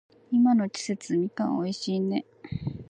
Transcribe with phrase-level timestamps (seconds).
[0.31, 2.25] 今の季節、みかん美味しいね。